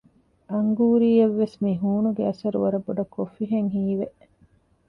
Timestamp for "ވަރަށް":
2.63-2.85